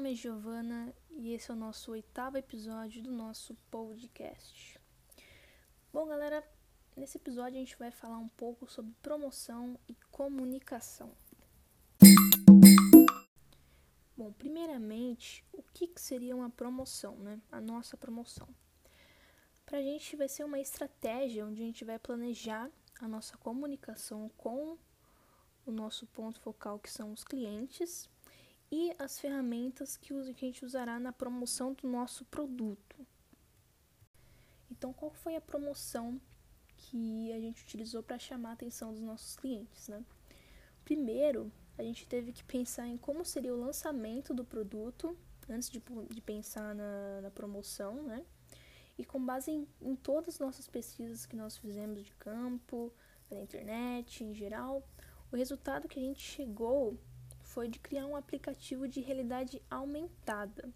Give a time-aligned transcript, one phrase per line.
[0.00, 4.80] nome é Giovana e esse é o nosso oitavo episódio do nosso podcast.
[5.92, 6.42] Bom, galera,
[6.96, 11.12] nesse episódio a gente vai falar um pouco sobre promoção e comunicação.
[14.16, 17.38] Bom, primeiramente, o que, que seria uma promoção, né?
[17.52, 18.48] A nossa promoção.
[19.66, 24.30] Para a gente vai ser uma estratégia onde a gente vai planejar a nossa comunicação
[24.38, 24.78] com
[25.66, 28.08] o nosso ponto focal, que são os clientes,
[28.70, 32.96] e as ferramentas que a gente usará na promoção do nosso produto.
[34.70, 36.20] Então, qual foi a promoção
[36.76, 40.02] que a gente utilizou para chamar a atenção dos nossos clientes, né?
[40.84, 45.16] Primeiro, a gente teve que pensar em como seria o lançamento do produto
[45.48, 48.24] antes de, de pensar na, na, promoção, né?
[48.96, 52.92] E com base em, em todas as nossas pesquisas que nós fizemos de campo,
[53.30, 54.82] na internet, em geral,
[55.32, 56.98] o resultado que a gente chegou
[57.50, 60.70] foi de criar um aplicativo de realidade aumentada.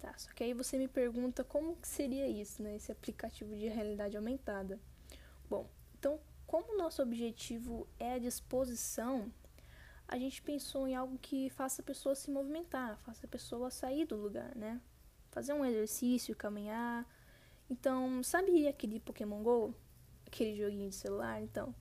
[0.00, 3.68] Tá, só que aí você me pergunta como que seria isso, né, esse aplicativo de
[3.68, 4.78] realidade aumentada.
[5.48, 9.32] Bom, então, como nosso objetivo é a disposição,
[10.06, 14.04] a gente pensou em algo que faça a pessoa se movimentar, faça a pessoa sair
[14.04, 14.80] do lugar, né?
[15.30, 17.06] Fazer um exercício, caminhar.
[17.70, 19.74] Então, sabe aquele Pokémon GO?
[20.26, 21.74] Aquele joguinho de celular, então,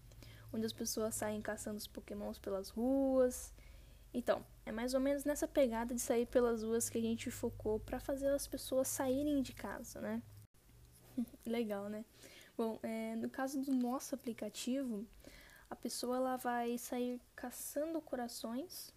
[0.53, 3.51] onde as pessoas saem caçando os pokémons pelas ruas
[4.13, 7.79] então, é mais ou menos nessa pegada de sair pelas ruas que a gente focou
[7.79, 10.21] para fazer as pessoas saírem de casa, né?
[11.45, 12.05] Legal, né?
[12.55, 15.05] Bom, é, no caso do nosso aplicativo,
[15.69, 18.93] a pessoa ela vai sair caçando corações,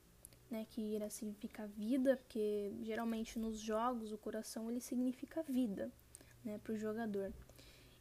[0.51, 5.91] né, que irá significar vida, porque geralmente nos jogos o coração ele significa vida,
[6.45, 7.33] né, para o jogador.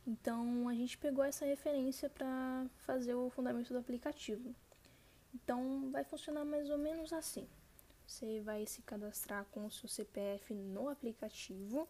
[0.05, 4.53] Então a gente pegou essa referência para fazer o fundamento do aplicativo.
[5.35, 7.45] Então, vai funcionar mais ou menos assim.
[8.07, 11.87] Você vai se cadastrar com o seu CPF no aplicativo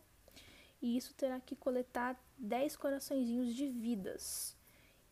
[0.82, 4.58] e isso terá que coletar 10 coraçõezinhos de vidas.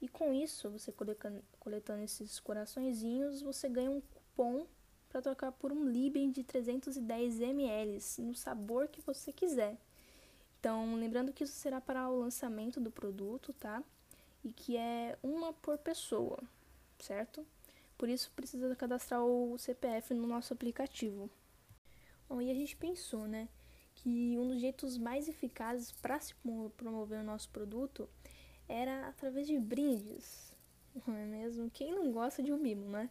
[0.02, 4.66] E com isso, você coletando, esses coraçõezinhos, você ganha um cupom
[5.10, 9.78] para trocar por um Liben de 310 ml no sabor que você quiser.
[10.60, 13.84] Então, lembrando que isso será para o lançamento do produto, tá?
[14.44, 16.40] E que é uma por pessoa,
[17.00, 17.46] certo?
[18.04, 21.30] Por isso precisa cadastrar o CPF no nosso aplicativo.
[22.28, 23.48] Bom, e a gente pensou, né,
[23.96, 26.36] que um dos jeitos mais eficazes para se
[26.76, 28.10] promover o nosso produto
[28.68, 30.54] era através de brindes,
[31.08, 31.72] não é mesmo?
[31.72, 33.10] Quem não gosta de um mimo, né?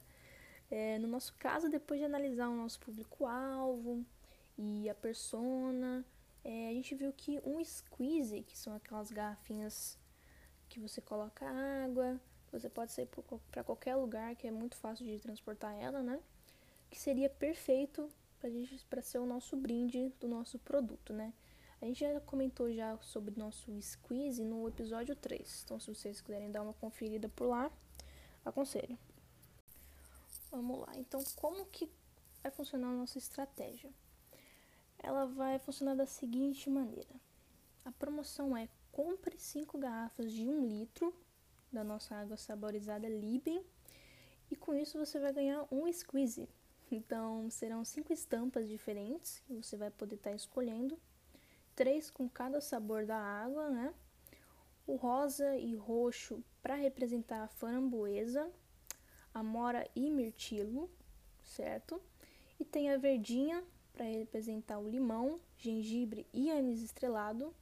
[0.71, 4.05] É, no nosso caso, depois de analisar o nosso público-alvo
[4.59, 6.05] e a persona,
[6.45, 9.99] é, a gente viu que um squeeze, que são aquelas garrafinhas
[10.69, 11.47] que você coloca
[11.83, 12.21] água,
[12.53, 13.09] você pode sair
[13.51, 16.21] para qualquer lugar, que é muito fácil de transportar ela, né?
[16.91, 18.09] Que seria perfeito
[18.91, 21.33] para ser o nosso brinde do nosso produto, né?
[21.81, 25.63] A gente já comentou já sobre nosso squeeze no episódio 3.
[25.65, 27.73] Então, se vocês quiserem dar uma conferida por lá,
[28.45, 28.99] aconselho.
[30.51, 30.93] Vamos lá.
[30.97, 31.91] Então, como que
[32.43, 33.91] vai funcionar a nossa estratégia?
[34.99, 37.15] Ela vai funcionar da seguinte maneira.
[37.85, 41.13] A promoção é compre 5 garrafas de 1 um litro
[41.73, 43.65] da nossa água saborizada Liben.
[44.51, 46.49] E com isso você vai ganhar um squeeze.
[46.91, 50.99] Então serão cinco estampas diferentes que você vai poder estar tá escolhendo.
[51.75, 53.95] Três com cada sabor da água, né?
[54.87, 58.51] O rosa e roxo para representar a framboesa,
[59.33, 60.91] a mora e mirtilo,
[61.43, 62.03] certo?
[62.61, 67.55] E tem a verdinha para representar o limão, gengibre e anis estrelado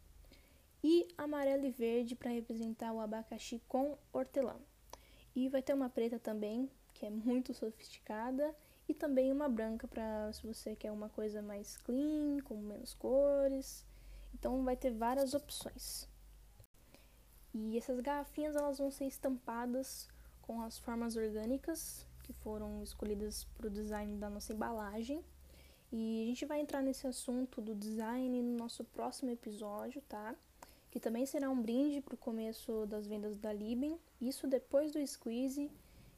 [0.82, 4.56] e amarelo e verde para representar o abacaxi com hortelã.
[5.34, 8.54] E vai ter uma preta também, que é muito sofisticada,
[8.88, 13.86] e também uma branca para se você quer uma coisa mais clean, com menos cores.
[14.34, 16.08] Então vai ter várias opções.
[17.54, 20.08] E essas garrafinhas elas vão ser estampadas
[20.42, 25.24] com as formas orgânicas que foram escolhidas para o design da nossa embalagem.
[25.92, 30.36] E a gente vai entrar nesse assunto do design no nosso próximo episódio, tá?
[30.90, 35.06] Que também será um brinde para o começo das vendas da Liben, isso depois do
[35.06, 35.70] squeeze,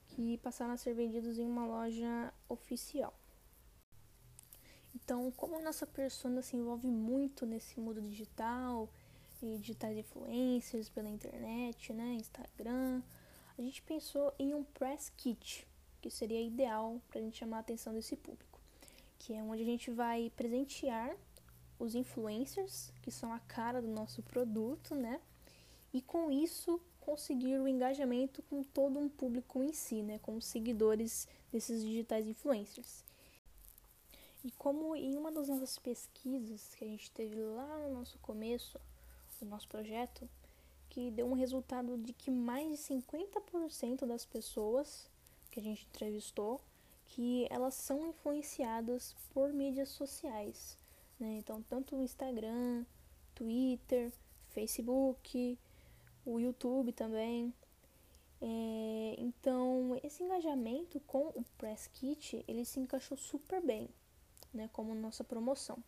[0.09, 3.15] que passaram a ser vendidos em uma loja oficial.
[4.95, 8.89] Então, como a nossa persona se envolve muito nesse mundo digital,
[9.43, 13.03] e digitais influencers pela internet, né, Instagram,
[13.59, 15.67] a gente pensou em um press kit,
[16.01, 18.61] que seria ideal para a gente chamar a atenção desse público,
[19.19, 21.17] que é onde a gente vai presentear
[21.83, 25.21] os influencers, que são a cara do nosso produto, né?
[25.93, 30.19] E com isso conseguir o engajamento com todo um público em si, né?
[30.21, 33.05] Com os seguidores desses digitais influencers.
[34.45, 38.81] E como em uma das nossas pesquisas que a gente teve lá no nosso começo
[39.41, 40.29] do nosso projeto,
[40.89, 45.09] que deu um resultado de que mais de 50% das pessoas
[45.51, 46.61] que a gente entrevistou,
[47.07, 50.77] que elas são influenciadas por mídias sociais,
[51.23, 51.35] né?
[51.39, 52.85] Então, tanto o Instagram,
[53.33, 54.13] Twitter,
[54.49, 55.57] Facebook,
[56.27, 57.55] o YouTube também.
[58.41, 63.89] É, então, esse engajamento com o Press Kit, ele se encaixou super bem,
[64.53, 65.79] né, como nossa promoção.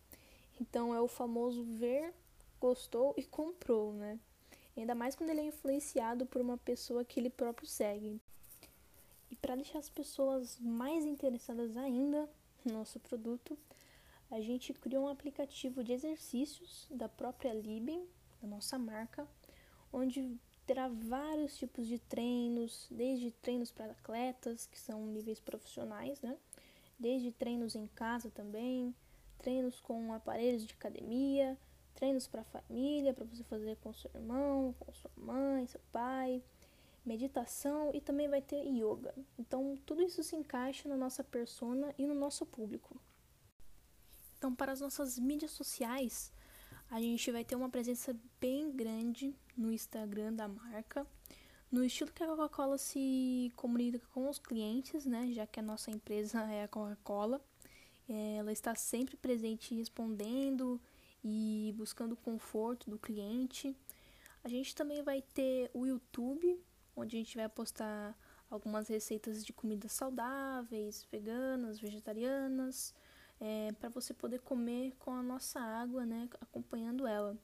[0.61, 2.15] Então, é o famoso ver,
[2.61, 4.21] gostou e comprou, né?
[4.77, 8.21] Ainda mais quando ele é influenciado por uma pessoa que ele próprio segue.
[9.31, 12.29] E para deixar as pessoas mais interessadas ainda
[12.65, 13.59] no nosso produto,
[14.35, 18.05] a gente criou um aplicativo de exercícios da própria Libem,
[18.43, 19.29] da nossa marca,
[19.93, 20.37] onde
[20.67, 26.37] terá vários tipos de treinos, desde treinos para atletas, que são níveis profissionais, né?
[26.99, 28.93] Desde treinos em casa também,
[29.39, 31.57] treinos com aparelhos de academia,
[31.95, 36.43] treinos para família, para você fazer com seu irmão, com sua mãe, seu pai,
[37.07, 39.15] meditação e também vai ter yoga.
[39.39, 43.01] Então, tudo isso se encaixa na nossa persona e no nosso público.
[44.45, 46.31] Então, para as nossas mídias sociais,
[46.91, 51.07] a gente vai ter uma presença bem grande no Instagram da marca,
[51.73, 55.33] no estilo que a Coca-Cola se comunica com os clientes, né?
[55.33, 57.41] Já que a nossa empresa é a Coca-Cola.
[58.07, 60.79] Ela está sempre presente respondendo
[61.25, 63.75] e buscando o conforto do cliente.
[64.45, 66.63] A gente também vai ter o YouTube,
[66.95, 68.15] onde a gente vai postar
[68.51, 72.95] algumas receitas de comidas saudáveis, veganas, vegetarianas,
[73.41, 77.37] é, para você poder comer com a nossa água, né, acompanhando ela.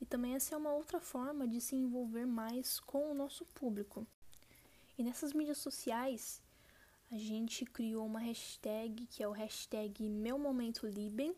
[0.00, 4.06] E também essa é uma outra forma de se envolver mais com o nosso público.
[4.98, 6.42] E nessas mídias sociais,
[7.10, 11.34] a gente criou uma hashtag que é o hashtag Meu Momento Liben,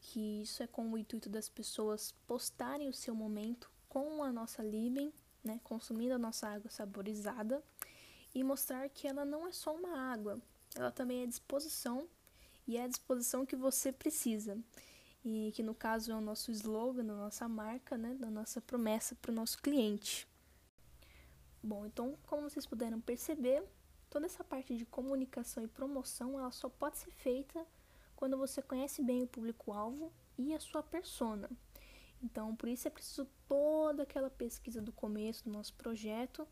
[0.00, 4.62] que isso é com o intuito das pessoas postarem o seu momento com a nossa
[4.62, 7.62] Liben, né, consumindo a nossa água saborizada
[8.34, 10.40] e mostrar que ela não é só uma água,
[10.74, 12.08] ela também é disposição
[12.68, 14.58] e é a disposição que você precisa.
[15.24, 19.16] E que no caso é o nosso slogan, da nossa marca, né, da nossa promessa
[19.16, 20.28] para o nosso cliente.
[21.62, 23.64] Bom, então, como vocês puderam perceber,
[24.08, 27.66] toda essa parte de comunicação e promoção, ela só pode ser feita
[28.14, 31.50] quando você conhece bem o público-alvo e a sua persona.
[32.22, 36.46] Então, por isso é preciso toda aquela pesquisa do começo do nosso projeto,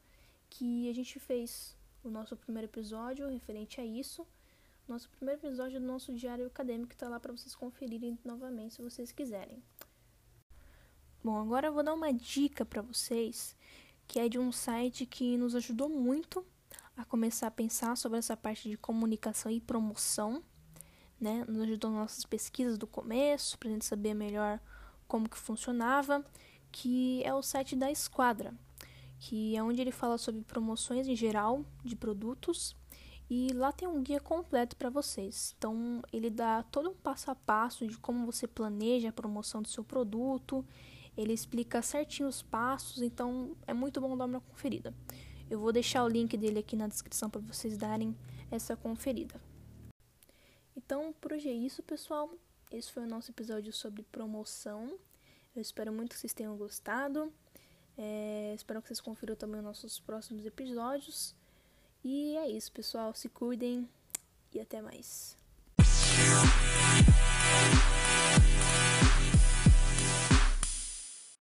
[0.48, 4.26] que a gente fez o nosso primeiro episódio referente a isso.
[4.88, 9.11] Nosso primeiro episódio do nosso diário acadêmico está lá para vocês conferirem novamente se vocês
[9.11, 9.62] quiserem.
[11.23, 13.56] Bom, agora eu vou dar uma dica para vocês,
[14.06, 16.47] que é de um site que nos ajudou muito
[16.97, 20.43] a começar a pensar sobre essa parte de comunicação e promoção
[21.21, 21.44] né?
[21.49, 24.61] Nos ajudou nas nossas pesquisas do começo, para a gente saber melhor
[25.09, 26.25] como que funcionava,
[26.71, 28.55] que é o site da Esquadra,
[29.19, 32.77] que é onde ele fala sobre promoções em geral de produtos
[33.28, 35.55] e lá tem um guia completo para vocês.
[35.58, 39.69] Então, ele dá todo um passo a passo de como você planeja a promoção do
[39.69, 40.64] seu produto.
[41.17, 44.94] Ele explica certinho os passos, então é muito bom dar uma conferida.
[45.50, 48.16] Eu vou deixar o link dele aqui na descrição para vocês darem
[48.50, 49.40] essa conferida.
[50.76, 52.30] Então, por hoje é isso, pessoal.
[52.71, 54.99] Esse foi o nosso episódio sobre promoção.
[55.54, 57.33] Eu espero muito que vocês tenham gostado.
[57.99, 61.35] É, espero que vocês confiram também os nossos próximos episódios.
[62.08, 63.12] E é isso, pessoal.
[63.16, 63.88] Se cuidem
[64.54, 65.36] e até mais.